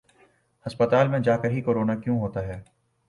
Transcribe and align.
ہسپتال 0.65 1.07
میں 1.07 1.19
جاکر 1.19 1.49
ہی 1.51 1.61
کرونا 1.61 1.95
کیوں 1.95 2.19
ہوتا 2.19 2.47
ہے۔ 2.47 2.61